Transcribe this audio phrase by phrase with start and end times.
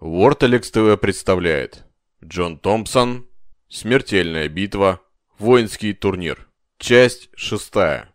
[0.00, 1.84] Ворталекс ТВ представляет.
[2.24, 3.28] Джон Томпсон.
[3.68, 5.02] Смертельная битва.
[5.38, 6.48] Воинский турнир.
[6.78, 8.08] Часть шестая.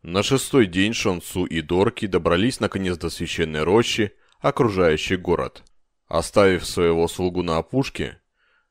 [0.00, 5.62] На шестой день Шонсу и Дорки добрались наконец до священной рощи, окружающей город.
[6.06, 8.18] Оставив своего слугу на опушке,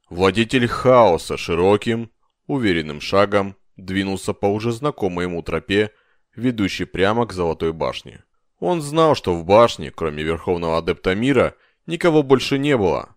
[0.10, 2.10] владетель хаоса широким,
[2.48, 5.92] уверенным шагом двинулся по уже знакомой ему тропе,
[6.36, 8.24] ведущей прямо к Золотой башне.
[8.60, 13.16] Он знал, что в башне, кроме Верховного Адепта Мира, никого больше не было.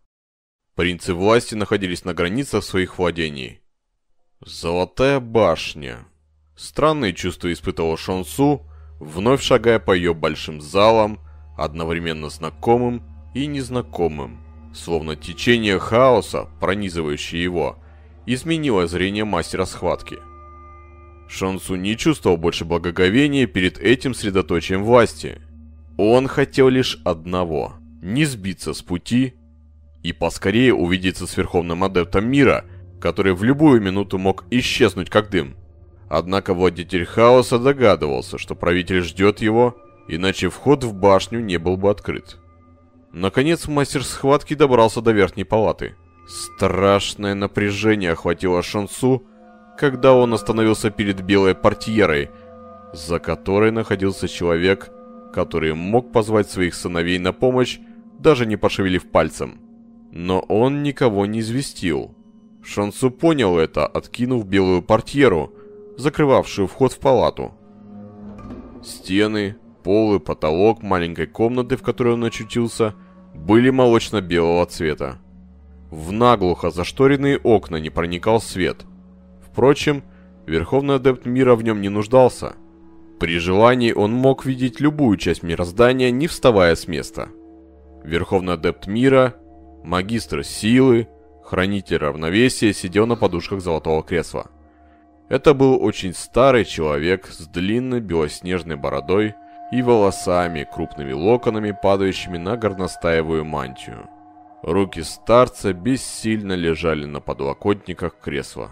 [0.74, 3.60] Принцы власти находились на границах своих владений.
[4.40, 6.06] Золотая башня.
[6.56, 8.66] Странные чувства испытывал Шонсу,
[9.00, 11.20] вновь шагая по ее большим залам,
[11.56, 13.02] одновременно знакомым
[13.34, 14.40] и незнакомым.
[14.74, 17.78] Словно течение хаоса, пронизывающее его,
[18.26, 20.18] изменило зрение мастера схватки.
[21.28, 25.40] Шансу не чувствовал больше благоговения перед этим средоточием власти.
[25.98, 29.34] Он хотел лишь одного– не сбиться с пути
[30.02, 32.64] и поскорее увидеться с Верховным Адептом Мира,
[33.00, 35.56] который в любую минуту мог исчезнуть как дым.
[36.08, 39.76] Однако владетель хаоса догадывался, что правитель ждет его,
[40.08, 42.38] иначе вход в башню не был бы открыт.
[43.12, 45.96] Наконец мастер схватки добрался до верхней палаты.
[46.26, 49.26] Страшное напряжение охватило Шансу,
[49.78, 52.30] когда он остановился перед белой портьерой,
[52.92, 54.90] за которой находился человек,
[55.32, 57.78] который мог позвать своих сыновей на помощь,
[58.18, 59.60] даже не пошевелив пальцем.
[60.10, 62.14] Но он никого не известил.
[62.62, 65.52] Шансу понял это, откинув белую портьеру,
[65.96, 67.52] закрывавшую вход в палату.
[68.82, 72.94] Стены, пол и потолок маленькой комнаты, в которой он очутился,
[73.32, 75.18] были молочно-белого цвета.
[75.90, 78.84] В наглухо зашторенные окна не проникал свет–
[79.58, 80.04] Впрочем,
[80.46, 82.54] Верховный Адепт Мира в нем не нуждался.
[83.18, 87.28] При желании он мог видеть любую часть мироздания, не вставая с места.
[88.04, 89.34] Верховный Адепт Мира,
[89.82, 91.08] Магистр Силы,
[91.42, 94.46] Хранитель Равновесия сидел на подушках Золотого Кресла.
[95.28, 99.34] Это был очень старый человек с длинной белоснежной бородой
[99.72, 104.08] и волосами, крупными локонами, падающими на горностаевую мантию.
[104.62, 108.70] Руки старца бессильно лежали на подлокотниках кресла.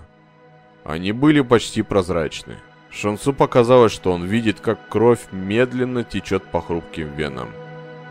[0.87, 2.59] Они были почти прозрачны.
[2.91, 7.49] Шансу показалось, что он видит, как кровь медленно течет по хрупким венам.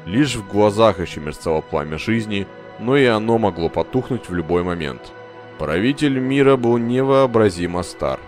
[0.05, 2.45] Лишь в глазах еще мерцало пламя жизни,
[2.79, 5.13] но и оно могло потухнуть в любой момент.
[5.57, 8.19] Правитель мира был невообразимо стар.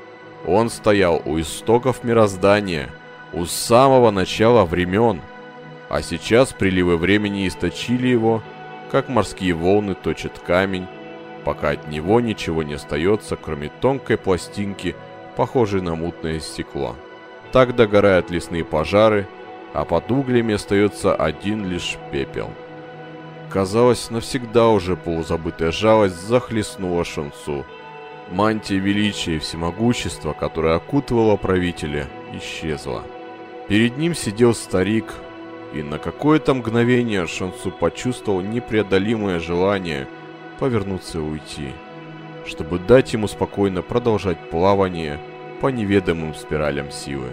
[0.45, 2.89] Он стоял у истоков мироздания,
[3.33, 5.19] у самого начала времен,
[5.89, 8.41] а сейчас приливы времени источили его,
[8.91, 10.87] как морские волны точат камень,
[11.47, 14.97] пока от него ничего не остается, кроме тонкой пластинки,
[15.37, 16.97] похожей на мутное стекло.
[17.53, 19.29] Так догорают лесные пожары,
[19.73, 22.49] а под углями остается один лишь пепел.
[23.49, 27.65] Казалось, навсегда уже полузабытая жалость захлестнула Шансу.
[28.29, 33.03] Мантия величия и всемогущества, которая окутывала правителя, исчезла.
[33.69, 35.13] Перед ним сидел старик,
[35.73, 40.09] и на какое-то мгновение Шансу почувствовал непреодолимое желание–
[40.57, 41.71] повернуться и уйти,
[42.45, 45.19] чтобы дать ему спокойно продолжать плавание
[45.61, 47.31] по неведомым спиралям силы.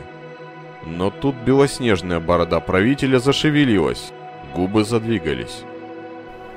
[0.87, 4.13] Но тут белоснежная борода правителя зашевелилась,
[4.55, 5.65] губы задвигались.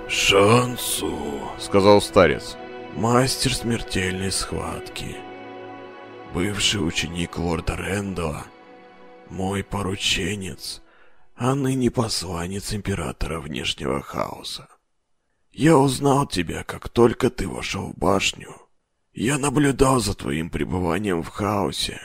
[0.07, 1.13] «Шансу»,—
[1.59, 2.57] сказал старец,—
[2.95, 5.17] «мастер смертельной схватки,
[6.33, 8.45] бывший ученик лорда Рэндала,
[9.29, 10.81] мой порученец,
[11.35, 14.67] а ныне посланец императора внешнего хаоса.
[15.51, 18.55] Я узнал тебя, как только ты вошел в башню.
[19.13, 21.99] Я наблюдал за твоим пребыванием в хаосе.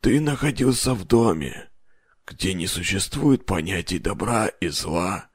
[0.00, 1.70] Ты находился в доме,
[2.26, 5.30] где не существует понятий добра и зла,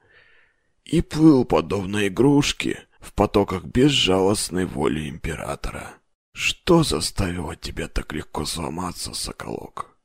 [0.84, 5.94] и плыл, подобно игрушке, в потоках безжалостной воли императора.
[6.32, 9.98] Что заставило тебя так легко сломаться, Соколок?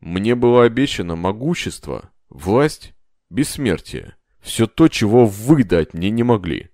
[0.00, 2.94] Мне было обещано могущество, власть,
[3.30, 4.17] бессмертие.
[4.48, 6.70] Все то, чего вы дать мне не могли.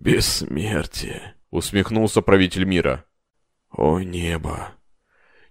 [0.00, 3.06] Бессмертие, усмехнулся правитель мира.
[3.70, 4.74] О небо!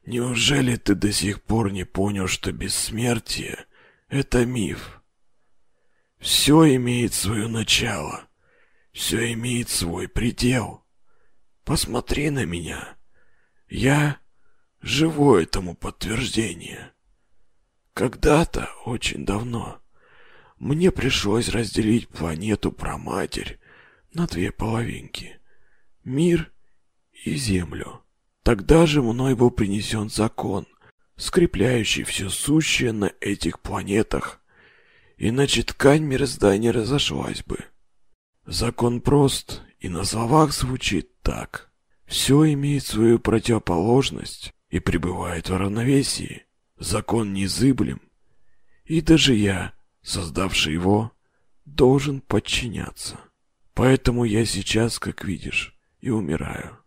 [0.06, 3.66] Неужели ты до сих пор не понял, что бессмертие—
[4.10, 5.01] это миф?
[6.19, 8.28] Все имеет свое начало,
[8.92, 10.86] все имеет свой предел.
[11.63, 12.95] Посмотри на меня.
[13.68, 14.19] Я
[14.81, 16.94] живое этому подтверждение.
[17.95, 19.81] Когда-то, очень давно,
[20.60, 23.60] мне пришлось разделить планету Проматерь
[24.14, 25.40] на две половинки.
[26.04, 26.52] Мир
[27.26, 28.02] и Землю.
[28.44, 30.68] Тогда же мной был принесен закон,
[31.16, 34.40] скрепляющий все сущее на этих планетах
[35.20, 37.60] иначе ткань мироздания разошлась бы.
[38.46, 41.70] Закон прост и на словах звучит так.
[42.06, 46.46] Все имеет свою противоположность и пребывает в равновесии.
[46.78, 48.02] Закон незыблем,
[48.86, 51.12] и даже я, создавший его,
[51.66, 53.18] должен подчиняться.
[53.74, 56.78] Поэтому я сейчас, как видишь, и умираю.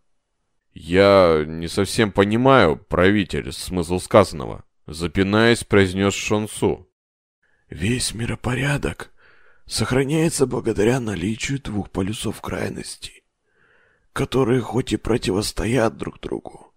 [0.73, 4.63] Я не совсем понимаю, правитель, смысл сказанного.
[4.87, 6.89] Запинаясь, произнес Шонсу.
[7.69, 9.13] Весь миропорядок
[9.65, 13.23] сохраняется благодаря наличию двух полюсов крайности,
[14.11, 16.73] которые хоть и противостоят друг другу,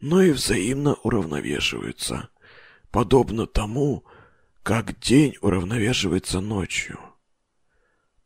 [0.00, 2.28] но и взаимно уравновешиваются,
[2.90, 4.04] подобно тому,
[4.66, 6.98] как день уравновешивается ночью.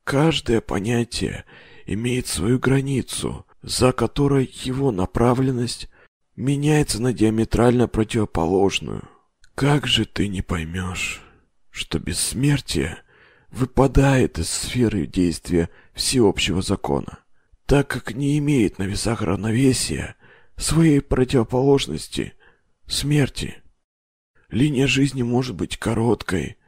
[0.05, 1.45] Каждое понятие
[1.85, 5.91] имеет свою границу, за которой его направленность
[6.37, 9.07] меняется на диаметрально противоположную.
[9.55, 11.21] Как же ты не поймешь,
[11.69, 13.03] что бессмертие
[13.51, 17.19] выпадает из сферы действия всеобщего закона,
[17.67, 20.17] так как не имеет на весах равновесия
[20.57, 22.33] своей противоположности
[22.87, 23.60] смерти.
[24.51, 26.59] Линия жизни может быть короткой,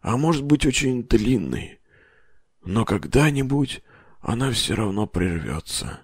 [0.00, 1.80] а может быть очень длинной,
[2.64, 3.82] но когда-нибудь
[4.20, 6.00] она все равно прервется.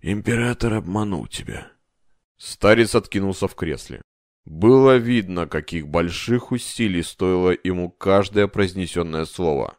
[0.00, 1.72] Император обманул тебя.
[2.36, 4.02] Старец откинулся в кресле.
[4.44, 9.78] Было видно, каких больших усилий стоило ему каждое произнесенное слово.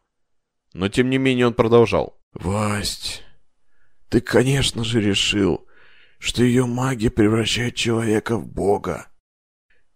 [0.73, 2.17] Но тем не менее он продолжал.
[2.33, 3.23] «Власть,
[4.09, 5.67] ты, конечно же, решил,
[6.17, 9.12] что ее магия превращает человека в бога.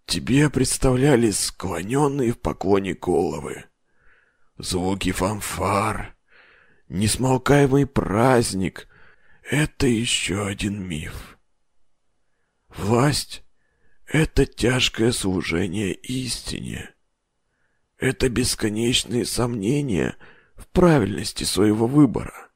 [0.08, 3.66] Тебе представлялись склоненные в поклоне головы,
[4.58, 6.16] звуки фанфар,
[6.88, 8.88] несмолкаемый праздник—
[9.44, 11.38] это еще один миф.
[12.70, 13.44] Власть—
[14.06, 16.96] это тяжкое служение истине.
[17.98, 20.16] Это бесконечные сомнения
[20.56, 22.50] в правильности своего выбора.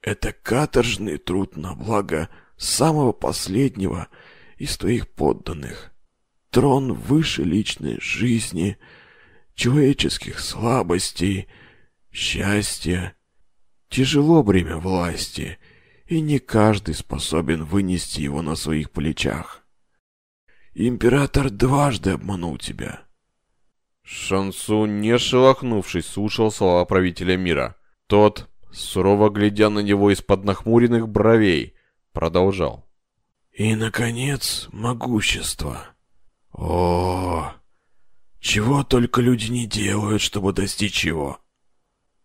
[0.00, 4.06] Это каторжный труд на благо самого последнего
[4.58, 5.92] из твоих подданных.
[6.56, 8.78] Трон выше личной жизни,
[9.54, 11.48] человеческих слабостей,
[12.10, 13.14] счастья.
[13.90, 15.58] Тяжело бремя власти—
[16.06, 19.66] и не каждый способен вынести его на своих плечах.
[20.72, 23.02] Император дважды обманул тебя.
[24.02, 27.76] Шансу, не шелохнувшись, слушал слова правителя мира.
[28.06, 31.74] Тот, сурово глядя на него из-под нахмуренных бровей,
[32.12, 32.88] продолжал.
[33.52, 35.95] И, наконец, могущество.
[36.56, 37.52] О,
[38.40, 41.38] чего только люди не делают, чтобы достичь его.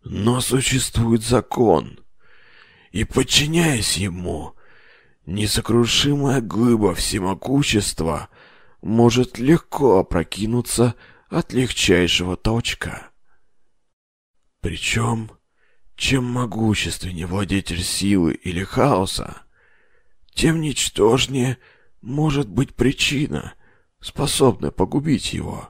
[0.03, 1.99] Но существует закон,
[2.91, 4.55] и, подчиняясь ему,
[5.25, 8.29] несокрушимая глыба всемогущества
[8.81, 10.95] может легко опрокинуться
[11.29, 13.11] от легчайшего толчка.
[14.61, 15.31] Причем,
[15.95, 19.41] чем могущественнее владетель силы или хаоса,
[20.33, 21.57] тем ничтожнее
[22.01, 23.55] может быть причина,
[24.01, 25.69] способная погубить его.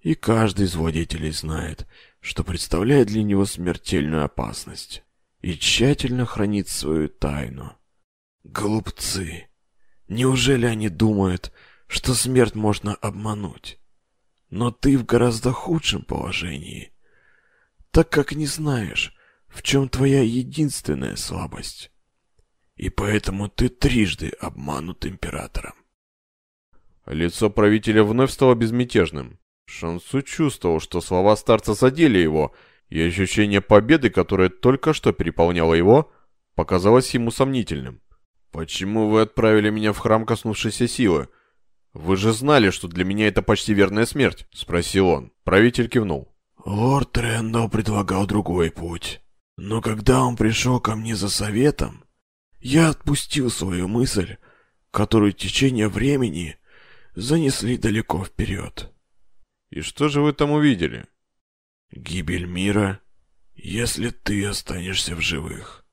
[0.00, 1.86] И каждый из владетелей знает,
[2.20, 5.02] что представляет для него смертельную опасность
[5.40, 7.76] и тщательно хранит свою тайну.
[8.44, 9.48] Глупцы!
[10.08, 11.52] Неужели они думают,
[11.86, 13.78] что смерть можно обмануть?
[14.50, 16.92] Но ты в гораздо худшем положении,
[17.90, 19.14] так как не знаешь,
[19.48, 21.90] в чем твоя единственная слабость.
[22.76, 25.81] И поэтому ты трижды обманут императором.
[27.12, 29.38] Лицо правителя вновь стало безмятежным.
[29.66, 32.54] Шансу чувствовал, что слова старца задели его,
[32.88, 36.10] и ощущение победы, которое только что переполняло его,
[36.54, 38.00] показалось ему сомнительным.
[38.50, 41.28] «Почему вы отправили меня в храм коснувшейся силы?
[41.92, 45.32] Вы же знали, что для меня это почти верная смерть?»— спросил он.
[45.44, 46.34] Правитель кивнул.
[46.64, 49.20] «Лорд Рэндалл предлагал другой путь.
[49.56, 52.04] Но когда он пришел ко мне за советом,
[52.60, 54.36] я отпустил свою мысль,
[54.90, 56.56] которую течение времени
[57.14, 58.92] занесли далеко вперед».
[59.70, 61.06] «И что же вы там увидели?»
[61.92, 63.00] Гибель мира,
[63.54, 65.84] если ты останешься в живых.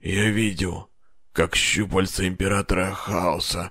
[0.00, 0.90] Я видел,
[1.32, 3.70] как щупальца Императора Хаоса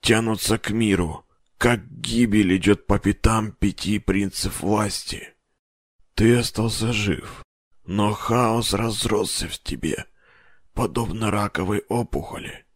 [0.00, 1.26] тянутся к миру,
[1.56, 5.34] как гибель идет по пятам пяти принцев власти.
[6.14, 7.42] Ты остался жив,
[7.86, 10.04] но хаос разросся в тебе,
[10.74, 12.66] подобно раковой опухоли.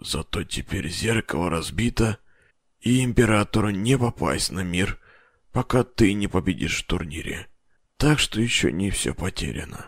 [0.00, 2.18] Зато теперь зеркало разбито,
[2.88, 4.98] и Императору не попасть на мир,
[5.52, 7.46] пока ты не победишь в турнире.
[7.98, 9.86] Так что еще не все потеряно.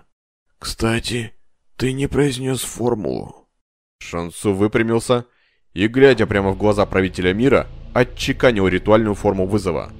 [0.58, 1.32] Кстати,
[1.76, 3.48] ты не произнес формулу.
[4.00, 5.24] Шансу выпрямился
[5.72, 9.90] и, глядя прямо в глаза правителя мира, отчеканил ритуальную форму вызова.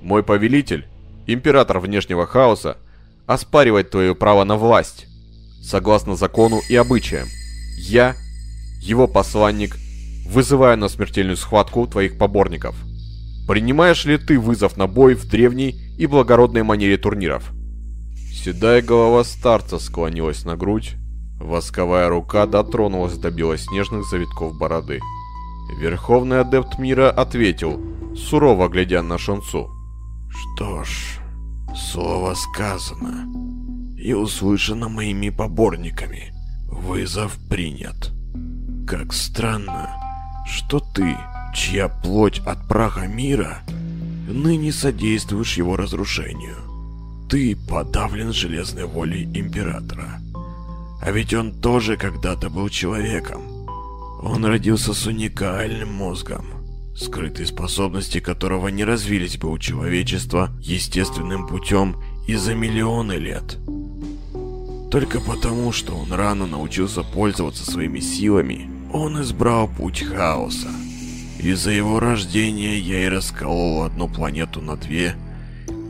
[0.00, 0.86] «Мой повелитель,
[1.26, 2.78] император внешнего хаоса,
[3.26, 5.06] оспаривать твое право на власть,
[5.62, 7.28] согласно закону и обычаям.
[7.76, 8.16] Я,
[8.80, 9.76] его посланник,
[10.28, 12.76] вызываю на смертельную схватку твоих поборников.
[13.46, 17.52] Принимаешь ли ты вызов на бой в древней и благородной манере турниров?
[18.32, 20.94] Седая голова старца склонилась на грудь,
[21.40, 25.00] восковая рука дотронулась до белоснежных завитков бороды.
[25.80, 27.80] Верховный адепт мира ответил,
[28.14, 29.70] сурово глядя на Шонцу.
[30.28, 31.18] Что ж,
[31.74, 33.26] слово сказано
[33.98, 36.32] и услышано моими поборниками.
[36.68, 38.12] Вызов принят.
[38.86, 39.90] Как странно,
[40.46, 41.16] что ты,
[41.54, 43.58] чья плоть от праха мира,
[44.28, 46.56] ныне содействуешь его разрушению.
[47.28, 50.20] Ты подавлен железной волей Императора.
[51.02, 53.42] А ведь он тоже когда-то был человеком.
[54.22, 56.46] Он родился с уникальным мозгом,
[56.96, 63.58] скрытые способности которого не развились бы у человечества естественным путем и за миллионы лет.
[64.90, 70.68] Только потому, что он рано научился пользоваться своими силами, он избрал путь хаоса.
[71.38, 75.14] Из-за его рождения я и расколол одну планету на две,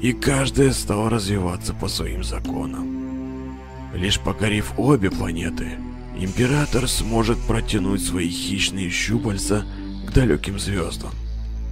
[0.02, 3.56] и каждая стала развиваться по своим законам.
[3.94, 5.78] Лишь покорив обе планеты,
[6.18, 9.66] Император сможет протянуть свои хищные щупальца
[10.06, 11.10] к далеким звездам.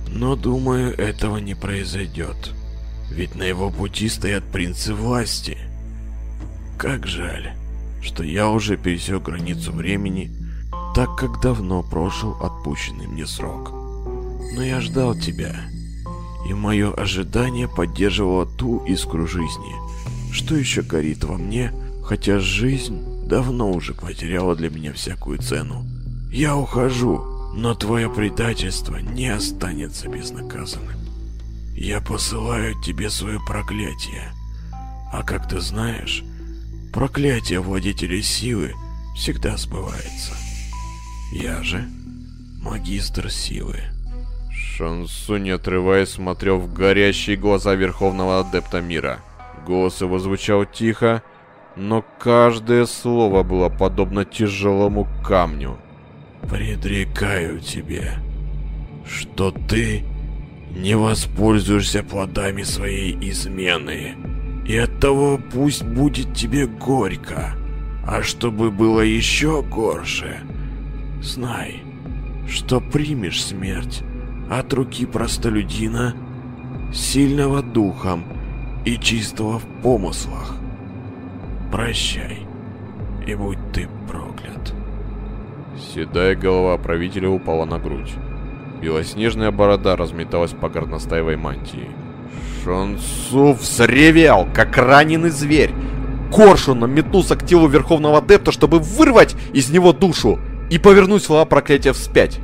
[0.08, 2.52] Но думаю, этого не произойдет.
[3.10, 5.56] Ведь на его пути стоят принцы власти.
[6.76, 7.52] Как жаль,
[8.02, 10.30] что я уже пересек границу времени,
[10.94, 13.72] так как давно прошел отпущенный мне срок.
[14.54, 15.56] Но я ждал тебя,
[16.48, 19.74] и мое ожидание поддерживало ту искру жизни,
[20.32, 21.72] что еще горит во мне,
[22.04, 25.84] хотя жизнь давно уже потеряла для меня всякую цену.
[26.30, 30.98] Я ухожу, но твое предательство не останется безнаказанным.
[31.76, 34.32] Я посылаю тебе свое проклятие.
[35.12, 36.22] А как ты знаешь,
[36.92, 38.74] проклятие владетеля силы
[39.16, 40.43] всегда сбывается.
[41.34, 41.84] Я же
[42.62, 43.80] магистр силы.
[44.52, 49.18] Шансу, не отрываясь, смотрел в горящие глаза Верховного Адепта Мира.
[49.66, 51.24] Голос его звучал тихо,
[51.74, 55.76] но каждое слово было подобно тяжелому камню.
[56.48, 58.12] «Предрекаю тебе,
[59.04, 60.04] что ты
[60.70, 64.14] не воспользуешься плодами своей измены,
[64.68, 67.56] и оттого пусть будет тебе горько,
[68.06, 70.38] а чтобы было еще горше,
[71.24, 71.82] знай,
[72.46, 74.02] что примешь смерть
[74.50, 76.14] от руки простолюдина,
[76.92, 78.24] сильного духом
[78.84, 80.54] и чистого в помыслах.
[81.72, 82.46] Прощай,
[83.26, 84.74] и будь ты проклят.
[85.94, 88.12] Седая голова правителя упала на грудь.
[88.80, 91.88] Белоснежная борода разметалась по горностаевой мантии.
[92.62, 95.72] Шансу взревел, как раненый зверь.
[96.30, 100.38] Коршуном метнулся к телу Верховного Адепта, чтобы вырвать из него душу
[100.70, 102.40] и повернуть слова проклятия вспять.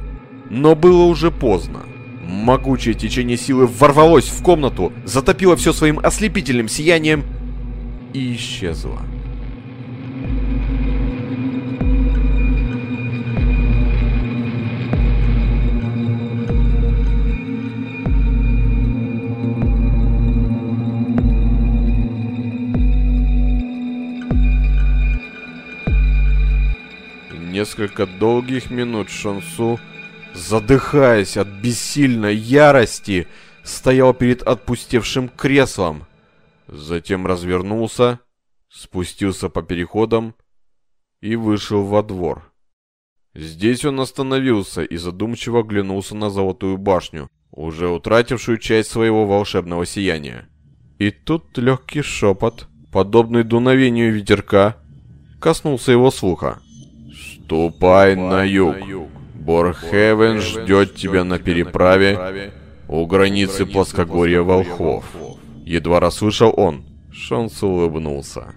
[0.48, 1.80] Но было уже поздно.
[2.22, 7.24] Могучее течение силы ворвалось в комнату, затопило все своим ослепительным сиянием
[8.12, 9.00] и исчезло.
[27.60, 29.78] Несколько долгих минут Шансу,
[30.32, 33.28] задыхаясь от бессильной ярости,
[33.64, 36.06] стоял перед отпустевшим креслом.
[36.68, 38.20] Затем развернулся,
[38.70, 40.34] спустился по переходам
[41.20, 42.50] и вышел во двор.
[43.34, 50.48] Здесь он остановился и задумчиво оглянулся на золотую башню, уже утратившую часть своего волшебного сияния.
[50.98, 54.78] И тут легкий шепот, подобный дуновению ветерка,
[55.38, 56.62] коснулся его слуха.
[57.50, 58.76] «Ступай на юг.
[59.34, 62.52] Борхевен ждет тебя на переправе
[62.86, 65.04] у границы плоскогорья волхвов».
[65.64, 68.54] Едва расслышал он, Шонс улыбнулся.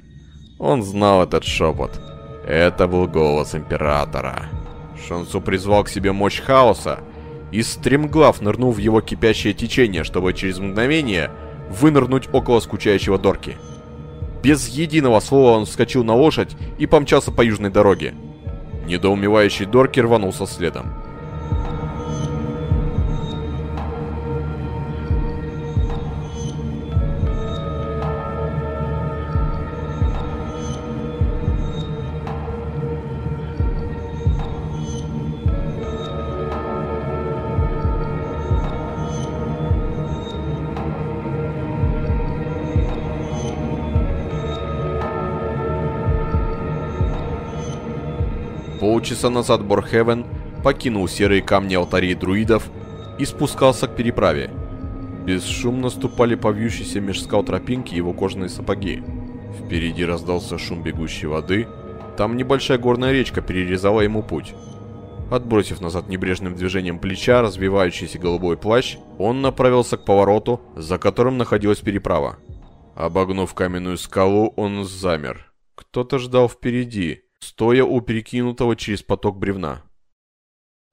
[0.59, 1.99] Он знал этот шепот.
[2.47, 4.45] Это был голос Императора.
[5.07, 6.99] Шонсу призвал к себе мощь хаоса
[7.51, 11.31] и стремглав нырнул в его кипящее течение, чтобы через мгновение
[11.71, 13.57] вынырнуть около скучающего Дорки.
[14.43, 18.13] Без единого слова он вскочил на лошадь и помчался по южной дороге.
[18.85, 21.02] Недоумевающий Дорки рванулся следом.
[49.03, 50.25] Полчаса назад Борхевен
[50.63, 52.69] покинул серые камни алтарей друидов
[53.19, 54.49] и спускался к переправе.
[55.25, 59.03] Бесшумно ступали по вьющейся меж скал тропинки его кожаные сапоги.
[59.59, 61.67] Впереди раздался шум бегущей воды,
[62.15, 64.53] там небольшая горная речка перерезала ему путь.
[65.29, 71.79] Отбросив назад небрежным движением плеча развивающийся голубой плащ, он направился к повороту, за которым находилась
[71.79, 72.37] переправа.
[72.95, 75.51] Обогнув каменную скалу, он замер.
[75.75, 79.83] Кто-то ждал впереди, стоя у перекинутого через поток бревна.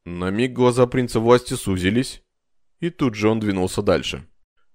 [0.05, 2.23] На миг глаза принца власти сузились,
[2.81, 4.27] и тут же он двинулся дальше.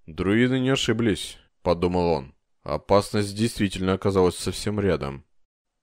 [0.06, 2.34] «Друиды не ошиблись»,— подумал он.
[2.62, 5.24] Опасность действительно оказалась совсем рядом.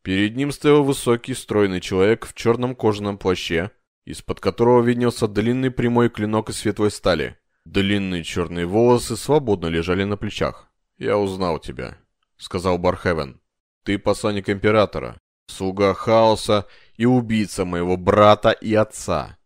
[0.01, 3.71] Перед ним стоял высокий, стройный человек в черном кожаном плаще,
[4.05, 7.37] из-под которого виднелся длинный прямой клинок из светлой стали.
[7.63, 10.69] Длинные черные волосы свободно лежали на плечах.
[10.97, 11.97] «Я узнал тебя»,—
[12.37, 13.39] сказал Бархевен.
[13.83, 16.65] «Ты посланник Императора, слуга Хаоса
[16.97, 19.37] и убийца моего брата и отца.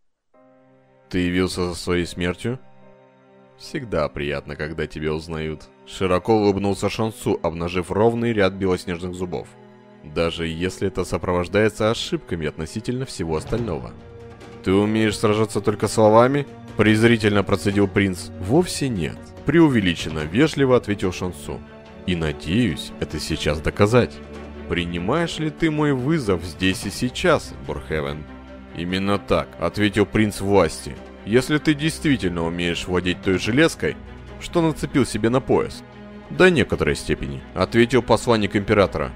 [1.09, 2.59] Ты явился за своей смертью?»
[3.57, 5.69] «Всегда приятно, когда тебя узнают».
[5.87, 9.47] Широко улыбнулся Шансу, обнажив ровный ряд белоснежных зубов
[10.13, 13.91] даже если это сопровождается ошибками относительно всего остального.
[14.63, 16.45] «Ты умеешь сражаться только словами?»–
[16.77, 18.29] презрительно процедил принц.
[18.39, 21.59] «Вовсе нет»,– преувеличенно вежливо ответил Шансу.
[22.05, 24.13] «И надеюсь, это сейчас доказать.
[24.69, 28.23] Принимаешь ли ты мой вызов здесь и сейчас, Борхевен?»
[28.75, 30.95] «Именно так»,– ответил принц власти.
[31.25, 33.95] «Если ты действительно умеешь владеть той железкой,
[34.39, 35.83] что нацепил себе на пояс?»
[36.29, 39.11] «До некоторой степени»,— ответил посланник императора.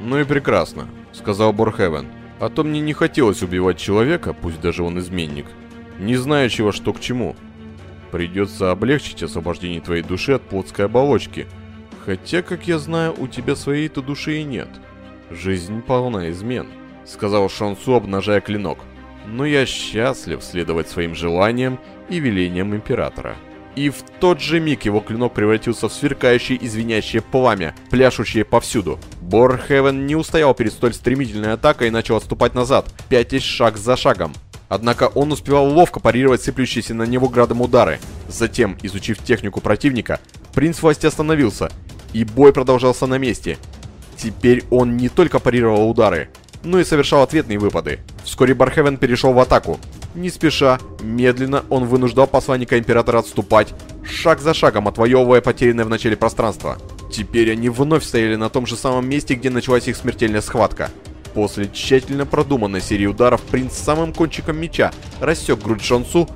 [0.00, 2.06] «Ну и прекрасно»,— сказал Борхевен.
[2.38, 5.46] «А то мне не хотелось убивать человека, пусть даже он изменник,
[5.98, 7.36] не знающего, что к чему.
[8.10, 11.46] Придется облегчить освобождение твоей души от плотской оболочки.
[12.04, 14.68] Хотя, как я знаю, у тебя своей-то души и нет.
[15.30, 16.68] Жизнь полна измен»,—
[17.04, 18.78] сказал Шансу, обнажая клинок.
[19.26, 23.36] «Но я счастлив следовать своим желаниям и велениям Императора».
[23.76, 29.00] И в тот же миг его клинок превратился в сверкающее извиняющее пламя, пляшущее повсюду.
[29.20, 34.32] Борхевен не устоял перед столь стремительной атакой и начал отступать назад, пятясь шаг за шагом.
[34.68, 37.98] Однако он успевал ловко парировать сыплющиеся на него градом удары.
[38.28, 40.20] Затем, изучив технику противника,
[40.54, 41.70] принц власти остановился,
[42.12, 43.58] и бой продолжался на месте.
[44.16, 46.28] Теперь он не только парировал удары,
[46.62, 48.00] но и совершал ответные выпады.
[48.24, 49.78] Вскоре Бархевен перешел в атаку.
[50.14, 53.74] Не спеша, медленно он вынуждал посланника Императора отступать,
[54.04, 56.78] шаг за шагом отвоевывая потерянное в начале пространство.
[57.12, 60.90] Теперь они вновь стояли на том же самом месте, где началась их смертельная схватка.
[61.34, 66.28] После тщательно продуманной серии ударов принц самым кончиком меча рассек грудь Шонсу,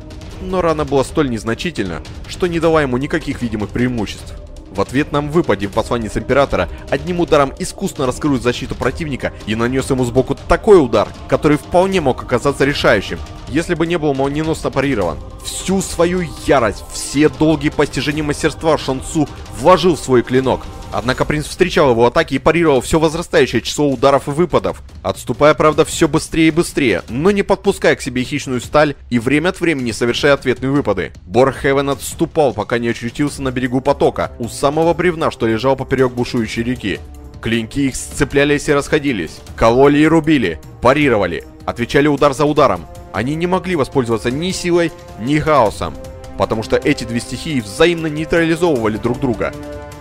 [0.43, 4.35] но рана была столь незначительна, что не дала ему никаких видимых преимуществ.
[4.79, 10.37] В ответном выпаде посланец Императора одним ударом искусно раскрыл защиту противника и нанес ему сбоку
[10.47, 15.19] такой удар, который вполне мог оказаться решающим, если бы не был молниеносно парирован.
[15.45, 20.61] Всю свою ярость, все долгие постижения мастерства Шансу вложил в свой клинок–
[20.93, 25.85] Однако принц встречал его атаки и парировал все возрастающее число ударов и выпадов, отступая, правда,
[25.85, 29.93] все быстрее и быстрее, но не подпуская к себе хищную сталь и время от времени
[29.93, 31.13] совершая ответные выпады.
[31.27, 36.63] Борхевен отступал, пока не очутился на берегу потока, у самого бревна, что лежал поперек бушующей
[36.63, 37.01] реки.
[37.41, 42.87] Клинки их сцеплялись и расходились, кололи и рубили, парировали, отвечали удар за ударом.
[43.13, 45.95] Они не могли воспользоваться ни силой, ни хаосом,
[46.37, 49.53] потому что эти две стихии взаимно нейтрализовывали друг друга.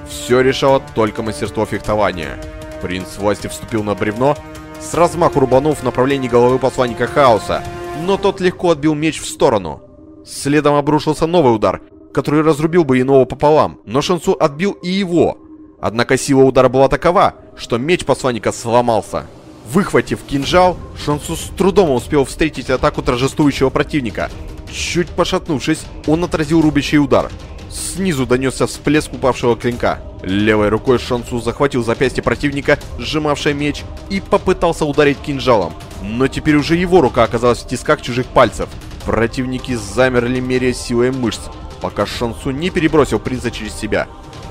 [0.09, 2.37] Все решало только мастерство фехтования.
[2.81, 4.37] Принц власти вступил на бревно,
[4.79, 7.63] с размаху рубанув в направлении головы посланника Хаоса,
[8.05, 9.81] но тот легко отбил меч в сторону.
[10.25, 11.81] Следом обрушился новый удар,
[12.13, 15.37] который разрубил бы иного пополам, но Шансу отбил и его.
[15.79, 19.25] Однако сила удара была такова, что меч посланника сломался.
[19.71, 24.29] Выхватив кинжал, Шансу с трудом успел встретить атаку торжествующего противника.
[24.71, 27.29] Чуть пошатнувшись, он отразил рубящий удар.
[27.69, 29.99] Снизу донесся всплеск упавшего клинка.
[30.23, 35.73] Левой рукой Шансу захватил запястье противника, сжимавшее меч, и попытался ударить кинжалом.
[36.01, 38.69] Но теперь уже его рука оказалась в тисках чужих пальцев.
[39.05, 41.41] Противники замерли, меряя силой мышц,
[41.81, 44.07] пока Шансу не перебросил принца через себя.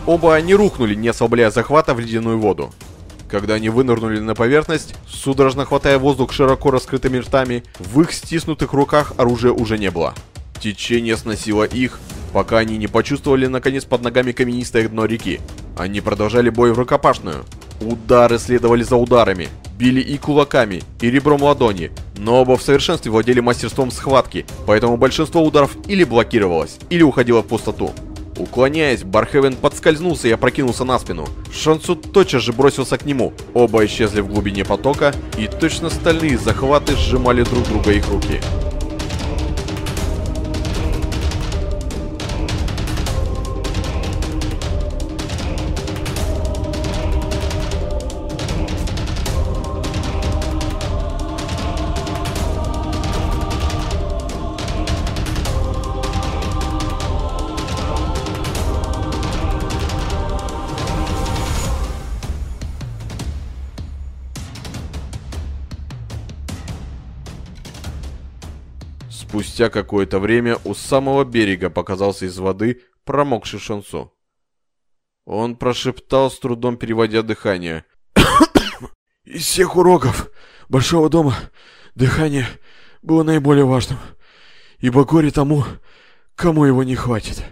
[0.06, 2.72] Оба они рухнули, не ослабляя захвата в ледяную воду.
[3.28, 9.14] Когда они вынырнули на поверхность, судорожно хватая воздух широко раскрытыми ртами, в их стиснутых руках
[9.16, 10.14] оружия уже не было.
[10.60, 11.98] Течение сносило их,
[12.36, 15.40] пока они не почувствовали наконец под ногами каменистое дно реки.
[15.74, 17.46] Они продолжали бой в рукопашную.
[17.80, 23.40] Удары следовали за ударами, били и кулаками, и ребром ладони, но оба в совершенстве владели
[23.40, 27.92] мастерством схватки, поэтому большинство ударов или блокировалось, или уходило в пустоту.
[28.36, 31.26] Уклоняясь, Бархевен подскользнулся и опрокинулся на спину.
[31.50, 33.32] Шансу тотчас же бросился к нему.
[33.54, 38.42] Оба исчезли в глубине потока, и точно стальные захваты сжимали друг друга их руки.
[69.56, 74.10] Спустя какое-то время у самого берега показался из воды промокший Шансо.
[75.24, 77.86] Он прошептал, с трудом переводя дыхание.
[79.24, 80.30] «Из всех уроков
[80.68, 81.34] Большого дома
[81.94, 82.46] дыхание
[83.00, 83.98] было наиболее важным,
[84.78, 85.64] ибо горе тому,
[86.34, 87.42] кому его не хватит».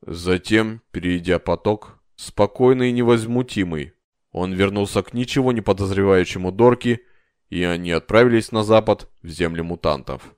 [0.00, 3.92] Затем, перейдя поток, спокойный и невозмутимый,
[4.32, 7.02] он вернулся к ничего не подозревающему Дорки
[7.50, 10.34] и они отправились на запад, в земли мутантов.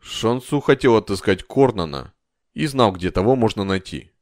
[0.00, 2.14] Шансу хотел отыскать Корнана
[2.54, 4.12] и знал, где того можно найти.